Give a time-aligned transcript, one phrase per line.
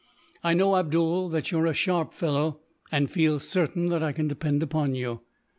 [0.43, 2.61] I know, Abdool, that you are a sharp fellow,
[2.91, 5.21] and feel certain that I can depend upon you."